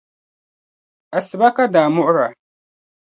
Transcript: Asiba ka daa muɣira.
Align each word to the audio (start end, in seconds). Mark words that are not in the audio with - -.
Asiba 1.17 1.47
ka 1.55 1.65
daa 1.73 1.89
muɣira. 1.93 2.27